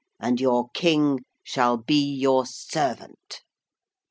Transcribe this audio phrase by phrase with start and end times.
[0.19, 3.43] And your King shall be your servant!'